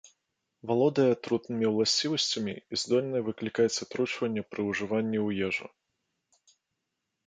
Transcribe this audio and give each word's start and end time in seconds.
Валодае 0.69 1.05
атрутнымі 1.15 1.65
ўласцівасцямі 1.75 2.55
і 2.59 2.73
здольная 2.85 3.23
выклікаць 3.31 3.71
атручванне 3.89 4.41
пры 4.51 4.61
ўжыванні 4.73 5.19
ў 5.27 5.51
ежу. 5.51 5.67